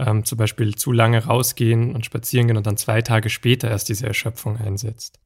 [0.00, 3.88] ähm, zum Beispiel zu lange rausgehen und spazieren gehen und dann zwei Tage später erst
[3.88, 5.20] diese Erschöpfung einsetzt.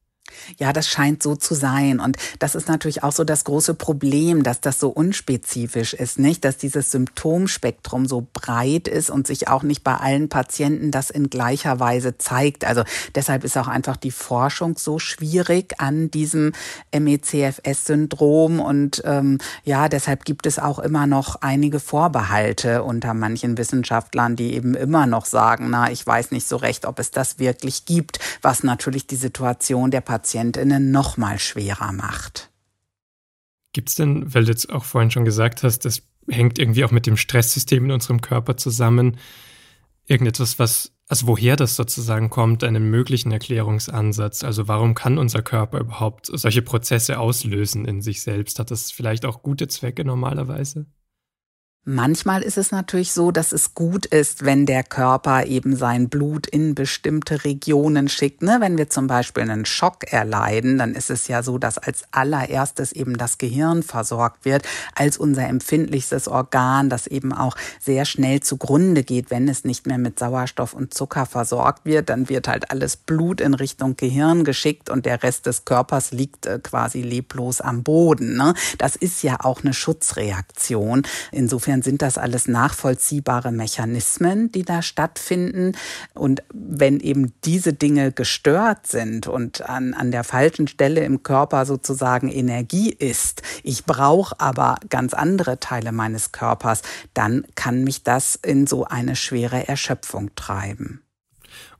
[0.57, 1.99] Ja, das scheint so zu sein.
[1.99, 6.45] Und das ist natürlich auch so das große Problem, dass das so unspezifisch ist, nicht?
[6.45, 11.29] Dass dieses Symptomspektrum so breit ist und sich auch nicht bei allen Patienten das in
[11.29, 12.65] gleicher Weise zeigt.
[12.65, 12.83] Also
[13.15, 16.53] deshalb ist auch einfach die Forschung so schwierig an diesem
[16.93, 18.59] MECFS-Syndrom.
[18.59, 24.53] Und ähm, ja, deshalb gibt es auch immer noch einige Vorbehalte unter manchen Wissenschaftlern, die
[24.53, 28.19] eben immer noch sagen, na, ich weiß nicht so recht, ob es das wirklich gibt,
[28.41, 32.51] was natürlich die Situation der Patientinnen noch mal schwerer macht.
[33.71, 36.91] Gibt es denn, weil du jetzt auch vorhin schon gesagt hast, das hängt irgendwie auch
[36.91, 39.15] mit dem Stresssystem in unserem Körper zusammen,
[40.07, 44.43] irgendetwas, was, also woher das sozusagen kommt, einen möglichen Erklärungsansatz?
[44.43, 48.59] Also warum kann unser Körper überhaupt solche Prozesse auslösen in sich selbst?
[48.59, 50.87] Hat das vielleicht auch gute Zwecke normalerweise?
[51.83, 56.45] Manchmal ist es natürlich so, dass es gut ist, wenn der Körper eben sein Blut
[56.45, 58.43] in bestimmte Regionen schickt.
[58.43, 58.57] Ne?
[58.59, 62.91] Wenn wir zum Beispiel einen Schock erleiden, dann ist es ja so, dass als allererstes
[62.91, 69.01] eben das Gehirn versorgt wird, als unser empfindlichstes Organ, das eben auch sehr schnell zugrunde
[69.01, 72.09] geht, wenn es nicht mehr mit Sauerstoff und Zucker versorgt wird.
[72.09, 76.45] Dann wird halt alles Blut in Richtung Gehirn geschickt und der Rest des Körpers liegt
[76.45, 78.37] äh, quasi leblos am Boden.
[78.37, 78.53] Ne?
[78.77, 81.01] Das ist ja auch eine Schutzreaktion.
[81.31, 85.73] Insofern Insofern sind das alles nachvollziehbare Mechanismen, die da stattfinden.
[86.13, 91.65] Und wenn eben diese Dinge gestört sind und an, an der falschen Stelle im Körper
[91.65, 96.81] sozusagen Energie ist, ich brauche aber ganz andere Teile meines Körpers,
[97.13, 101.01] dann kann mich das in so eine schwere Erschöpfung treiben.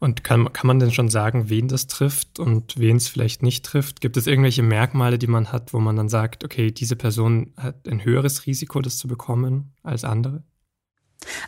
[0.02, 3.64] Und kann, kann man denn schon sagen, wen das trifft und wen es vielleicht nicht
[3.64, 4.02] trifft?
[4.02, 7.88] Gibt es irgendwelche Merkmale, die man hat, wo man dann sagt, okay, diese Person hat
[7.88, 10.42] ein höheres Risiko, das zu bekommen als andere?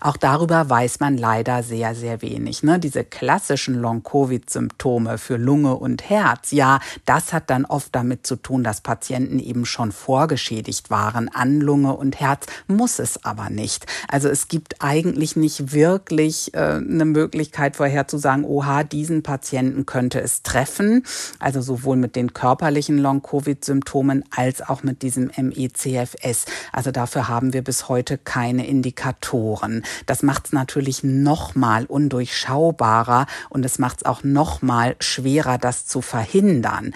[0.02, 2.64] Auch darüber weiß man leider sehr, sehr wenig.
[2.64, 2.80] Ne?
[2.80, 8.64] Diese klassischen Long-Covid-Symptome für Lunge und Herz, ja, das hat dann oft damit zu tun,
[8.64, 13.86] dass Patienten eben schon vorgeschädigt waren an Lunge und Herz, muss es aber nicht.
[14.08, 20.44] Also es gibt eigentlich nicht wirklich äh, eine Möglichkeit vorherzusagen, oha, diesen Patienten könnte es
[20.44, 21.04] treffen.
[21.40, 26.46] Also sowohl mit den körperlichen Long-Covid-Symptomen als auch mit diesem MECFS.
[26.72, 29.63] Also dafür haben wir bis heute keine Indikatoren.
[29.64, 29.84] Jahren.
[30.06, 35.58] Das macht es natürlich noch mal undurchschaubarer und es macht es auch noch mal schwerer,
[35.58, 36.94] das zu verhindern.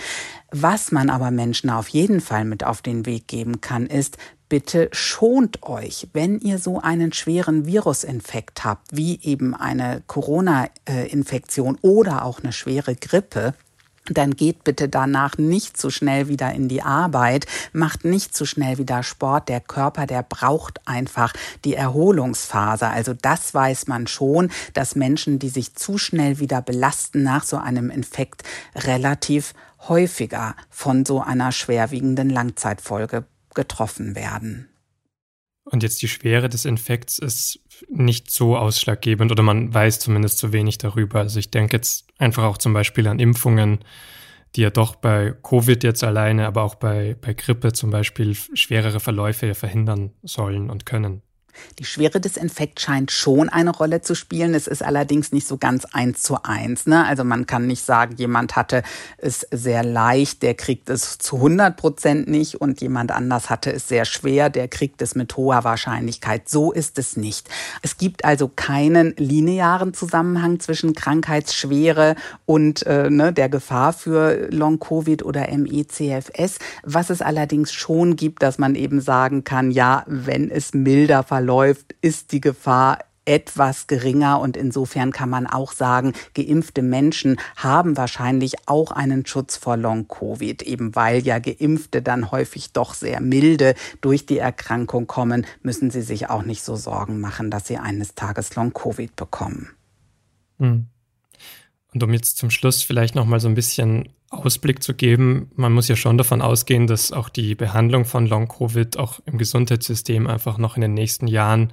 [0.51, 4.17] Was man aber Menschen auf jeden Fall mit auf den Weg geben kann, ist,
[4.49, 12.23] bitte schont euch, wenn ihr so einen schweren Virusinfekt habt, wie eben eine Corona-Infektion oder
[12.23, 13.53] auch eine schwere Grippe
[14.09, 18.77] dann geht bitte danach nicht zu schnell wieder in die Arbeit, macht nicht zu schnell
[18.77, 19.49] wieder Sport.
[19.49, 21.33] Der Körper, der braucht einfach
[21.65, 22.87] die Erholungsphase.
[22.87, 27.57] Also das weiß man schon, dass Menschen, die sich zu schnell wieder belasten nach so
[27.57, 28.43] einem Infekt,
[28.75, 29.53] relativ
[29.87, 34.69] häufiger von so einer schwerwiegenden Langzeitfolge getroffen werden.
[35.63, 37.59] Und jetzt die Schwere des Infekts ist
[37.89, 41.19] nicht so ausschlaggebend oder man weiß zumindest zu wenig darüber.
[41.19, 43.79] Also ich denke jetzt einfach auch zum Beispiel an Impfungen,
[44.55, 48.99] die ja doch bei Covid jetzt alleine, aber auch bei, bei Grippe zum Beispiel schwerere
[48.99, 51.21] Verläufe ja verhindern sollen und können.
[51.79, 54.53] Die Schwere des Infekts scheint schon eine Rolle zu spielen.
[54.53, 56.85] Es ist allerdings nicht so ganz eins zu eins.
[56.85, 57.05] Ne?
[57.05, 58.83] Also man kann nicht sagen, jemand hatte
[59.17, 63.87] es sehr leicht, der kriegt es zu 100 Prozent nicht und jemand anders hatte es
[63.87, 66.49] sehr schwer, der kriegt es mit hoher Wahrscheinlichkeit.
[66.49, 67.49] So ist es nicht.
[67.81, 72.15] Es gibt also keinen linearen Zusammenhang zwischen Krankheitsschwere
[72.45, 76.59] und äh, ne, der Gefahr für Long-Covid oder MECFS.
[76.83, 81.46] Was es allerdings schon gibt, dass man eben sagen kann, ja, wenn es milder verläuft,
[81.47, 87.95] verläuft, ist die Gefahr etwas geringer und insofern kann man auch sagen, geimpfte Menschen haben
[87.95, 93.75] wahrscheinlich auch einen Schutz vor Long-Covid, eben weil ja Geimpfte dann häufig doch sehr milde
[94.01, 98.15] durch die Erkrankung kommen, müssen sie sich auch nicht so Sorgen machen, dass sie eines
[98.15, 99.69] Tages Long-Covid bekommen.
[100.59, 100.87] Hm.
[101.93, 105.71] Und um jetzt zum Schluss vielleicht noch mal so ein bisschen Ausblick zu geben, man
[105.71, 110.57] muss ja schon davon ausgehen, dass auch die Behandlung von Long-Covid auch im Gesundheitssystem einfach
[110.57, 111.71] noch in den nächsten Jahren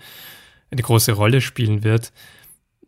[0.71, 2.13] eine große Rolle spielen wird.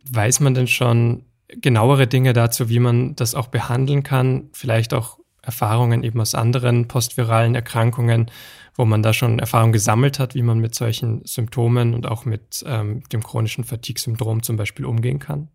[0.09, 4.49] Weiß man denn schon genauere Dinge dazu, wie man das auch behandeln kann?
[4.53, 8.29] Vielleicht auch Erfahrungen eben aus anderen postviralen Erkrankungen,
[8.75, 12.63] wo man da schon Erfahrung gesammelt hat, wie man mit solchen Symptomen und auch mit
[12.67, 15.49] ähm, dem chronischen Fatigue-Syndrom zum Beispiel umgehen kann?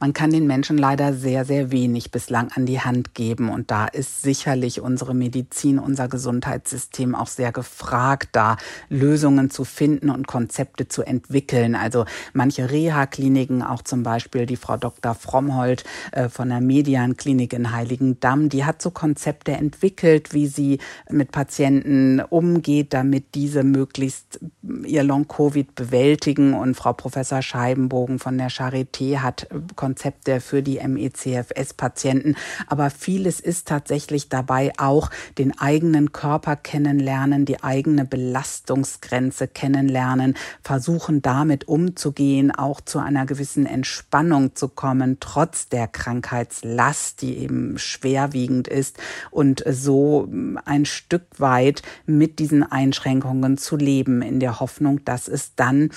[0.00, 3.48] Man kann den Menschen leider sehr, sehr wenig bislang an die Hand geben.
[3.48, 8.56] Und da ist sicherlich unsere Medizin, unser Gesundheitssystem auch sehr gefragt, da
[8.88, 11.74] Lösungen zu finden und Konzepte zu entwickeln.
[11.76, 15.14] Also manche Reha-Kliniken, auch zum Beispiel die Frau Dr.
[15.14, 21.30] Frommhold äh, von der Median-Klinik in Heiligendamm, die hat so Konzepte entwickelt, wie sie mit
[21.30, 24.40] Patienten umgeht, damit diese möglichst
[24.84, 26.52] ihr Long-Covid bewältigen.
[26.52, 29.46] Und Frau Professor Scheibenbogen von der Charité hat
[29.84, 32.36] Konzepte für die MECFS-Patienten.
[32.68, 41.20] Aber vieles ist tatsächlich dabei auch den eigenen Körper kennenlernen, die eigene Belastungsgrenze kennenlernen, versuchen
[41.20, 48.68] damit umzugehen, auch zu einer gewissen Entspannung zu kommen, trotz der Krankheitslast, die eben schwerwiegend
[48.68, 48.96] ist
[49.30, 50.30] und so
[50.64, 55.90] ein Stück weit mit diesen Einschränkungen zu leben, in der Hoffnung, dass es dann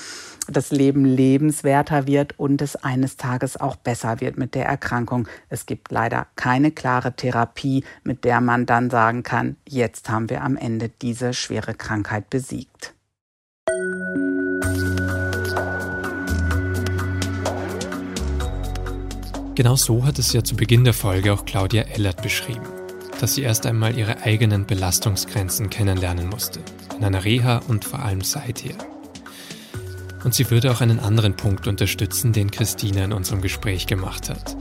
[0.48, 5.28] das Leben lebenswerter wird und es eines Tages auch besser wird mit der Erkrankung.
[5.50, 10.44] Es gibt leider keine klare Therapie, mit der man dann sagen kann, jetzt haben wir
[10.44, 12.94] am Ende diese schwere Krankheit besiegt.
[19.56, 22.68] Genau so hat es ja zu Beginn der Folge auch Claudia Ellert beschrieben,
[23.20, 26.60] dass sie erst einmal ihre eigenen Belastungsgrenzen kennenlernen musste,
[26.96, 28.76] in einer Reha und vor allem seither.
[30.28, 34.58] Und sie würde auch einen anderen Punkt unterstützen, den Christina in unserem Gespräch gemacht hat,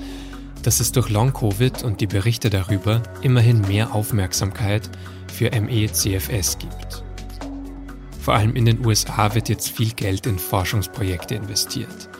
[0.62, 4.88] dass es durch Long-Covid und die Berichte darüber immerhin mehr Aufmerksamkeit
[5.26, 7.02] für ME-CFS gibt.
[8.20, 12.10] Vor allem in den USA wird jetzt viel Geld in Forschungsprojekte investiert.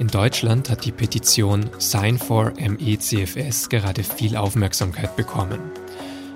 [0.00, 5.60] In Deutschland hat die Petition Sign for MECFS gerade viel Aufmerksamkeit bekommen.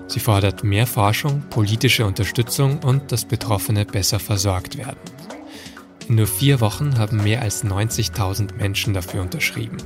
[0.06, 5.23] Sie fordert mehr Forschung, politische Unterstützung und dass Betroffene besser versorgt werden.
[6.08, 9.78] In nur vier Wochen haben mehr als 90.000 Menschen dafür unterschrieben,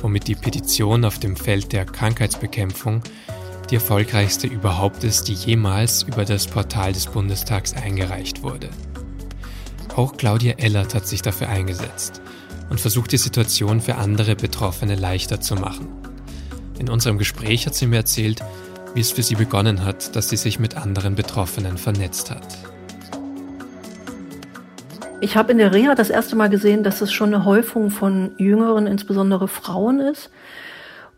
[0.00, 3.02] womit die Petition auf dem Feld der Krankheitsbekämpfung
[3.70, 8.70] die erfolgreichste überhaupt ist, die jemals über das Portal des Bundestags eingereicht wurde.
[9.94, 12.22] Auch Claudia Ellert hat sich dafür eingesetzt
[12.70, 15.88] und versucht die Situation für andere Betroffene leichter zu machen.
[16.78, 18.42] In unserem Gespräch hat sie mir erzählt,
[18.94, 22.71] wie es für sie begonnen hat, dass sie sich mit anderen Betroffenen vernetzt hat.
[25.22, 28.32] Ich habe in der Reha das erste Mal gesehen, dass es schon eine Häufung von
[28.38, 30.32] Jüngeren, insbesondere Frauen ist.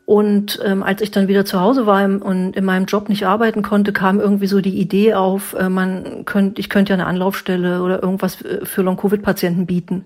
[0.05, 3.63] Und ähm, als ich dann wieder zu Hause war und in meinem Job nicht arbeiten
[3.63, 7.81] konnte, kam irgendwie so die Idee auf, äh, man könnte, ich könnte ja eine Anlaufstelle
[7.81, 10.05] oder irgendwas äh, für Long-Covid-Patienten bieten.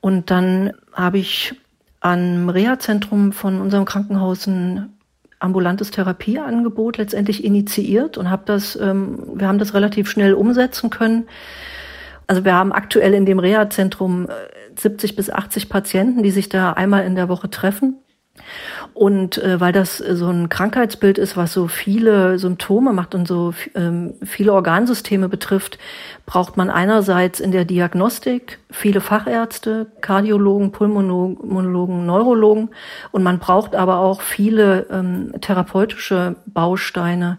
[0.00, 1.54] Und dann habe ich
[2.00, 4.94] am Reha-Zentrum von unserem Krankenhaus ein
[5.40, 11.26] ambulantes Therapieangebot letztendlich initiiert und habe das, ähm, wir haben das relativ schnell umsetzen können.
[12.30, 14.28] Also wir haben aktuell in dem Reha-Zentrum
[14.76, 17.96] 70 äh, bis 80 Patienten, die sich da einmal in der Woche treffen.
[18.94, 23.52] Und äh, weil das so ein Krankheitsbild ist, was so viele Symptome macht und so
[23.74, 25.80] ähm, viele Organsysteme betrifft,
[26.24, 32.70] braucht man einerseits in der Diagnostik viele Fachärzte, Kardiologen, Pulmonologen, Neurologen
[33.10, 37.38] und man braucht aber auch viele ähm, therapeutische Bausteine.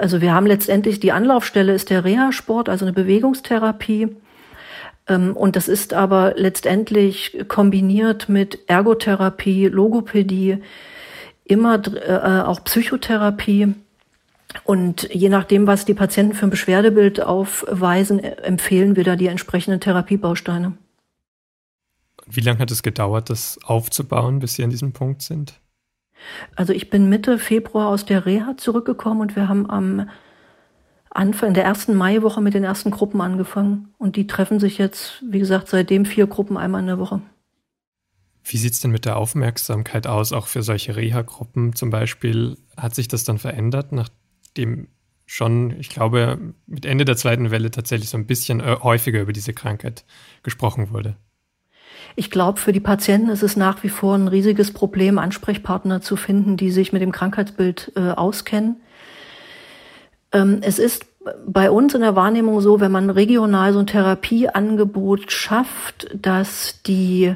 [0.00, 4.16] Also wir haben letztendlich die Anlaufstelle ist der Reha-Sport, also eine Bewegungstherapie.
[5.06, 10.58] Ähm, und das ist aber letztendlich kombiniert mit Ergotherapie, Logopädie,
[11.44, 13.74] immer äh, auch Psychotherapie.
[14.64, 19.80] Und je nachdem, was die Patienten für ein Beschwerdebild aufweisen, empfehlen wir da die entsprechenden
[19.80, 20.72] Therapiebausteine.
[22.26, 25.60] Wie lange hat es gedauert, das aufzubauen, bis Sie an diesem Punkt sind?
[26.56, 30.08] Also ich bin Mitte Februar aus der Reha zurückgekommen und wir haben am
[31.10, 33.92] Anfang in der ersten Maiwoche mit den ersten Gruppen angefangen.
[33.98, 37.20] Und die treffen sich jetzt, wie gesagt, seitdem vier Gruppen einmal in der Woche.
[38.44, 42.56] Wie sieht es denn mit der Aufmerksamkeit aus, auch für solche Reha-Gruppen zum Beispiel?
[42.76, 44.88] Hat sich das dann verändert, nachdem
[45.26, 49.32] schon, ich glaube, mit Ende der zweiten Welle tatsächlich so ein bisschen äh, häufiger über
[49.32, 50.04] diese Krankheit
[50.42, 51.16] gesprochen wurde?
[52.16, 56.16] Ich glaube, für die Patienten ist es nach wie vor ein riesiges Problem, Ansprechpartner zu
[56.16, 58.76] finden, die sich mit dem Krankheitsbild äh, auskennen.
[60.32, 61.06] Ähm, es ist
[61.46, 67.34] bei uns in der Wahrnehmung so, wenn man regional so ein Therapieangebot schafft, dass die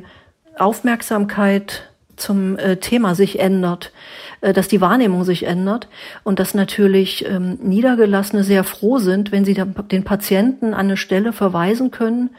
[0.56, 3.92] Aufmerksamkeit zum äh, Thema sich ändert,
[4.40, 5.88] äh, dass die Wahrnehmung sich ändert
[6.22, 11.32] und dass natürlich ähm, Niedergelassene sehr froh sind, wenn sie den Patienten an eine Stelle
[11.32, 12.30] verweisen können,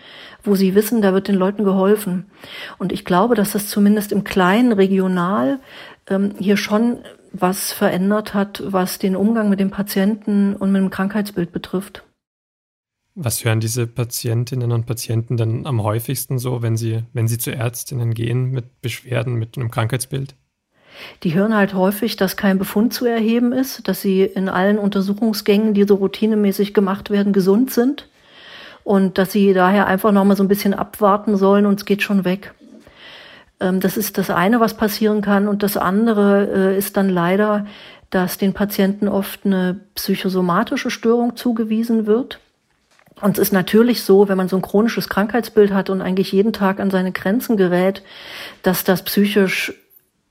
[0.45, 2.25] wo sie wissen, da wird den Leuten geholfen.
[2.77, 5.59] Und ich glaube, dass das zumindest im kleinen regional
[6.07, 6.99] ähm, hier schon
[7.31, 12.03] was verändert hat, was den Umgang mit dem Patienten und mit dem Krankheitsbild betrifft.
[13.13, 17.51] Was hören diese Patientinnen und Patienten dann am häufigsten so, wenn sie, wenn sie zu
[17.51, 20.35] Ärztinnen gehen mit Beschwerden, mit einem Krankheitsbild?
[21.23, 25.73] Die hören halt häufig, dass kein Befund zu erheben ist, dass sie in allen Untersuchungsgängen,
[25.73, 28.09] die so routinemäßig gemacht werden, gesund sind
[28.85, 32.03] und dass sie daher einfach noch mal so ein bisschen abwarten sollen und es geht
[32.03, 32.53] schon weg.
[33.59, 35.47] Ähm, das ist das eine, was passieren kann.
[35.47, 37.65] Und das andere äh, ist dann leider,
[38.11, 42.39] dass den Patienten oft eine psychosomatische Störung zugewiesen wird.
[43.21, 46.53] Und es ist natürlich so, wenn man so ein chronisches Krankheitsbild hat und eigentlich jeden
[46.53, 48.03] Tag an seine Grenzen gerät,
[48.61, 49.73] dass das psychisch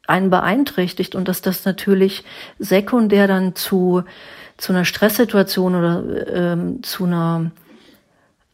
[0.07, 2.23] einen beeinträchtigt und dass das natürlich
[2.61, 4.05] sekundär dann zu,
[4.59, 7.51] zu einer Stresssituation oder ähm, zu einer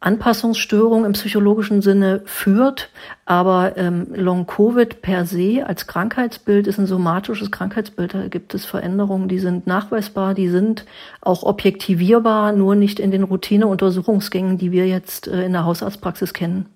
[0.00, 2.90] Anpassungsstörung im psychologischen Sinne führt,
[3.26, 8.14] aber ähm, Long-Covid per se als Krankheitsbild ist ein somatisches Krankheitsbild.
[8.14, 10.86] Da gibt es Veränderungen, die sind nachweisbar, die sind
[11.20, 16.66] auch objektivierbar, nur nicht in den Routineuntersuchungsgängen, die wir jetzt äh, in der Hausarztpraxis kennen.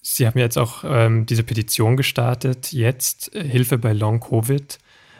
[0.00, 4.78] Sie haben jetzt auch ähm, diese Petition gestartet, jetzt äh, Hilfe bei Long-Covid.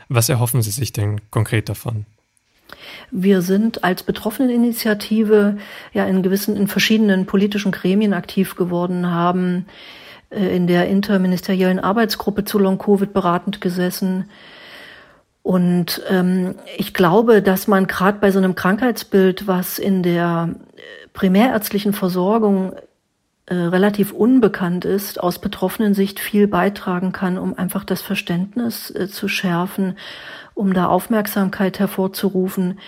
[0.08, 2.06] Was erhoffen Sie sich denn konkret davon?
[3.10, 5.58] Wir sind als Betroffeneninitiative
[5.92, 9.66] ja in gewissen, in verschiedenen politischen Gremien aktiv geworden, haben
[10.30, 14.28] äh, in der interministeriellen Arbeitsgruppe zu Long-Covid beratend gesessen.
[15.42, 21.08] Und ähm, ich glaube, dass man gerade bei so einem Krankheitsbild, was in der äh,
[21.12, 22.72] primärärztlichen Versorgung
[23.46, 29.06] äh, relativ unbekannt ist, aus betroffenen Sicht viel beitragen kann, um einfach das Verständnis äh,
[29.06, 29.96] zu schärfen,
[30.56, 32.80] um da Aufmerksamkeit hervorzurufen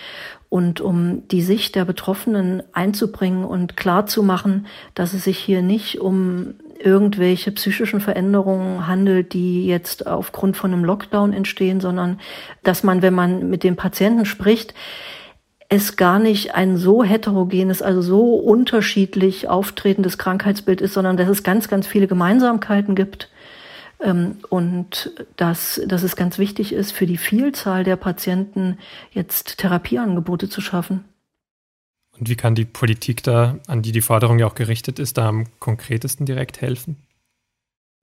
[0.49, 4.65] und um die Sicht der Betroffenen einzubringen und klar zu machen,
[4.95, 10.83] dass es sich hier nicht um irgendwelche psychischen Veränderungen handelt, die jetzt aufgrund von einem
[10.83, 12.19] Lockdown entstehen, sondern
[12.63, 14.73] dass man, wenn man mit dem Patienten spricht,
[15.69, 21.43] es gar nicht ein so heterogenes, also so unterschiedlich auftretendes Krankheitsbild ist, sondern dass es
[21.43, 23.29] ganz, ganz viele Gemeinsamkeiten gibt
[23.99, 28.77] und dass, dass es ganz wichtig ist, für die Vielzahl der Patienten
[29.11, 31.03] jetzt Therapieangebote zu schaffen.
[32.17, 35.27] Und wie kann die Politik da, an die die Forderung ja auch gerichtet ist, da
[35.27, 36.97] am konkretesten direkt helfen?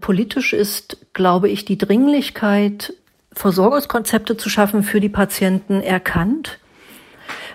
[0.00, 2.94] Politisch ist, glaube ich, die Dringlichkeit,
[3.32, 6.58] Versorgungskonzepte zu schaffen für die Patienten erkannt.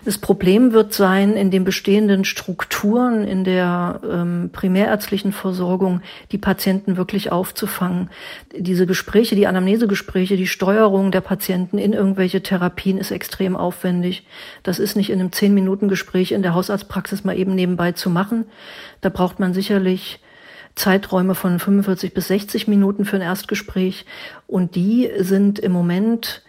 [0.04, 6.97] Das Problem wird sein, in den bestehenden Strukturen in der ähm, primärärztlichen Versorgung die Patienten
[6.97, 8.10] wirklich aufzufangen.
[8.56, 14.26] Diese Gespräche, die Anamnesegespräche, die Steuerung der Patienten in irgendwelche Therapien ist extrem aufwendig.
[14.64, 18.10] Das ist nicht in einem zehn Minuten Gespräch in der Hausarztpraxis mal eben nebenbei zu
[18.10, 18.45] machen.
[19.02, 20.20] Da braucht man sicherlich
[20.74, 24.06] Zeiträume von 45 bis 60 Minuten für ein Erstgespräch.
[24.47, 26.41] Und die sind im Moment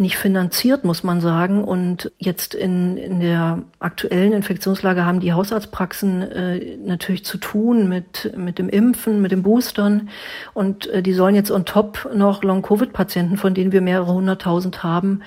[0.00, 1.62] nicht finanziert, muss man sagen.
[1.62, 8.32] Und jetzt in, in der aktuellen Infektionslage haben die Hausarztpraxen äh, natürlich zu tun mit,
[8.36, 10.08] mit dem Impfen, mit den Boostern.
[10.54, 15.22] Und äh, die sollen jetzt on top noch Long-Covid-Patienten, von denen wir mehrere hunderttausend haben,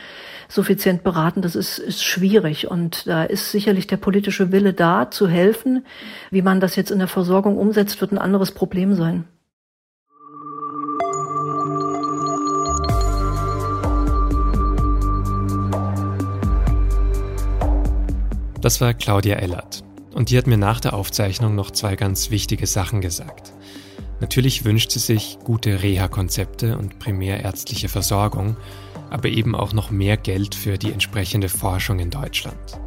[0.50, 1.42] suffizient beraten.
[1.42, 2.70] Das ist, ist schwierig.
[2.70, 5.86] Und da ist sicherlich der politische Wille da, zu helfen.
[6.32, 9.26] Wie man das jetzt in der Versorgung umsetzt, wird ein anderes Problem sein.
[18.64, 19.84] Das war Claudia Ellert.
[20.14, 23.52] Und die hat mir nach der Aufzeichnung noch zwei ganz wichtige Sachen gesagt.
[24.22, 28.56] Natürlich wünscht sie sich gute Reha-Konzepte und primärärztliche Versorgung,
[29.10, 32.80] aber eben auch noch mehr Geld für die entsprechende Forschung in Deutschland.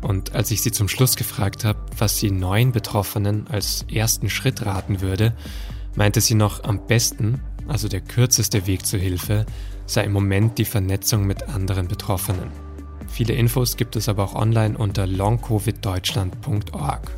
[0.00, 4.66] Und als ich sie zum Schluss gefragt habe, was sie neuen Betroffenen als ersten Schritt
[4.66, 5.32] raten würde,
[5.94, 9.46] meinte sie noch am besten, also der kürzeste Weg zur Hilfe,
[9.86, 12.67] sei im Moment die Vernetzung mit anderen Betroffenen.
[13.08, 17.16] Viele Infos gibt es aber auch online unter longcoviddeutschland.org.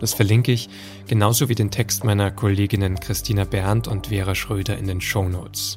[0.00, 0.68] Das verlinke ich,
[1.06, 5.76] genauso wie den Text meiner Kolleginnen Christina Berndt und Vera Schröder in den Show Notes.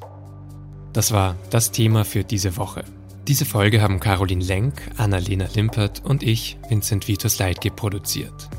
[0.93, 2.83] Das war das Thema für diese Woche.
[3.27, 8.49] Diese Folge haben Caroline Lenk, Annalena Limpert und ich, Vincent Vitus Leitge, produziert.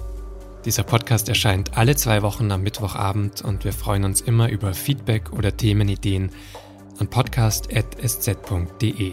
[0.65, 5.33] Dieser Podcast erscheint alle zwei Wochen am Mittwochabend und wir freuen uns immer über Feedback
[5.33, 6.31] oder Themenideen
[6.99, 9.13] an podcast.sz.de.